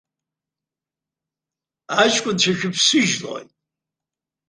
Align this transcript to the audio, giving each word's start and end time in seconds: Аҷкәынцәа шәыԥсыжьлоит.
Аҷкәынцәа 2.01 2.51
шәыԥсыжьлоит. 2.59 3.49